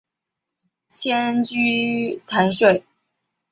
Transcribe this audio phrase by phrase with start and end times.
[0.89, 2.83] 迁居蕲水。